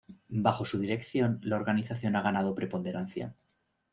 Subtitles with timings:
[0.39, 3.35] Bajo su dirección, la organización ha ganado preponderancia.